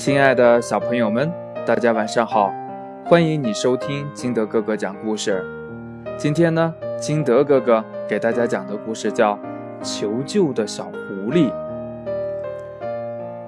[0.00, 1.30] 亲爱的小朋友们，
[1.66, 2.50] 大家晚上好！
[3.04, 5.44] 欢迎你收听金德哥哥讲故事。
[6.16, 9.34] 今天呢，金德哥哥给大家讲的故事叫
[9.82, 11.50] 《求救的小狐狸》。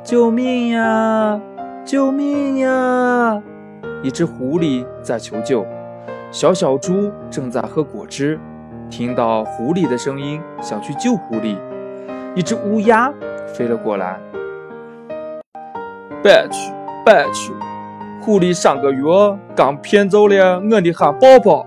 [0.04, 1.40] 救命呀！
[1.86, 3.42] 救命呀！
[4.02, 5.64] 一只狐狸在求救，
[6.30, 8.38] 小小猪正在喝果汁，
[8.90, 11.56] 听到狐狸的声音，想去救狐狸。
[12.34, 13.10] 一只乌鸦
[13.46, 14.20] 飞了过来。
[16.22, 16.72] 别去，
[17.04, 17.52] 别去！
[18.20, 19.02] 狐狸上个月
[19.56, 21.66] 刚骗走了我的汉堡包。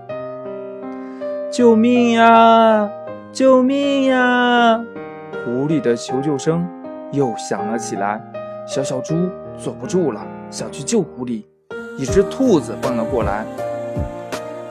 [1.52, 2.88] 救命呀！
[3.32, 4.80] 救命呀！
[5.44, 6.66] 狐狸的求救声
[7.12, 8.18] 又响了起来。
[8.66, 9.14] 小小猪
[9.58, 11.42] 坐不住了，想去救狐狸。
[11.98, 13.44] 一只兔子奔了过来。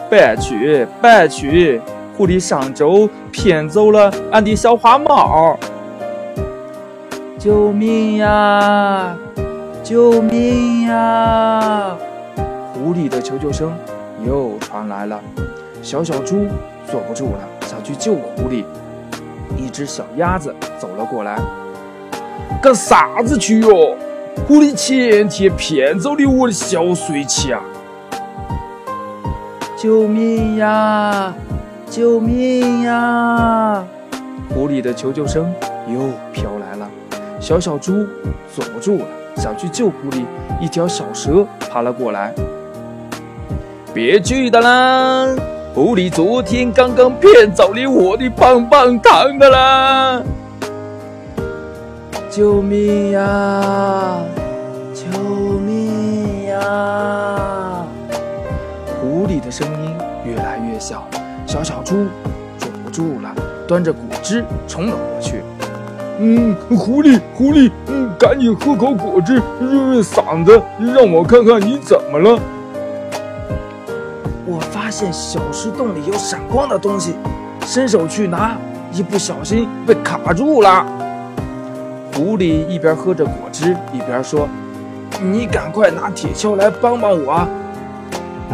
[0.10, 1.80] 别去，别去！
[2.18, 5.56] 狐狸上周骗走了俺的小花猫。
[7.38, 9.16] 救命呀！
[9.86, 11.96] 救命呀！
[12.74, 13.72] 狐狸的求救声
[14.26, 15.22] 又传来了。
[15.84, 16.48] 小小猪
[16.90, 18.66] 坐不住了，想去救狐狸。
[19.56, 21.40] 一只小鸭子走了过来。
[22.60, 23.96] 干啥子去哟？
[24.48, 27.56] 狐狸前天骗走了我的小水钱。
[29.78, 31.32] 救命呀！
[31.92, 33.86] 救命呀！
[34.50, 35.54] 狐狸的求救声
[35.88, 36.00] 又
[36.34, 36.90] 飘来了。
[37.40, 38.08] 小小猪
[38.52, 39.06] 坐不住了。
[39.36, 40.26] 想去救狐狸，
[40.62, 42.34] 一条小蛇爬了过来。
[43.94, 45.28] 别去的啦！
[45.74, 50.22] 狐狸昨天刚刚骗走了我的棒棒糖的啦！
[52.30, 54.20] 救命呀！
[54.94, 55.04] 救
[55.60, 57.86] 命呀！
[59.00, 61.08] 狐狸的声音越来越小，
[61.46, 62.08] 小小猪
[62.58, 63.34] 坐不住了，
[63.68, 65.42] 端着果汁冲了过去。
[66.20, 72.40] 嗯，狐狸，狐狸，嗯，赶紧喝口果汁润润嗓子，让我看看你怎么了。
[74.46, 77.16] 我发现小石洞里有闪光的东西，
[77.66, 78.56] 伸手去拿，
[78.92, 80.86] 一不小心被卡住了。
[82.14, 84.48] 狐狸一边喝着果汁，一边说
[85.22, 87.46] ：“你赶快拿铁锹来帮帮我。”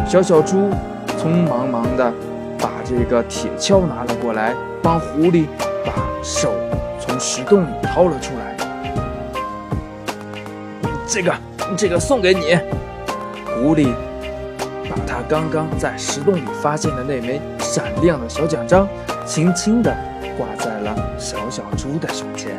[0.08, 0.70] 小小猪
[1.18, 2.12] 匆忙忙的
[2.58, 5.46] 把这个铁锹拿了过来，帮狐狸
[5.84, 6.52] 把手。
[6.98, 8.51] 从石洞里掏了出来，
[11.12, 11.30] 这个，
[11.76, 12.58] 这个送给你。
[13.44, 13.92] 狐狸
[14.88, 18.88] 把他刚刚在石洞里发现的那枚闪亮的小奖章，
[19.26, 19.94] 轻轻地
[20.38, 22.52] 挂在了小小猪的胸前。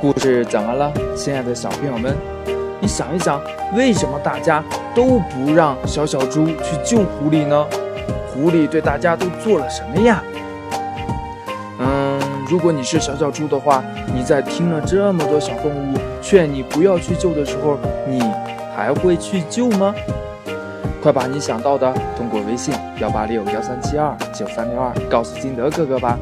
[0.00, 2.16] 故事讲完了，亲爱的小朋友们，
[2.80, 3.38] 你想一想，
[3.76, 4.64] 为什么大家
[4.94, 7.66] 都不让小小猪去救狐狸呢？
[8.32, 10.22] 狐狸对大家都做了什么呀？
[12.48, 13.82] 如果你是小小猪的话，
[14.14, 18.20] 你在听了这么多小动物劝你不要去救的时候，你
[18.76, 19.94] 还会去救吗？
[21.02, 26.18] 快把你想到的通过微信幺八六幺三七二九三六二告诉金德哥哥吧。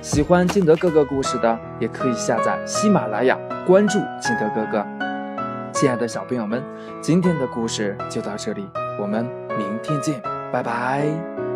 [0.00, 4.84] 喜欢金德哥哥故事的，也可以下载喜马拉雅关注金德哥哥。
[5.72, 6.62] 亲爱的小朋友们，
[7.00, 8.66] 今天的故事就到这里，
[9.00, 9.24] 我们
[9.56, 11.51] 明天见，拜拜。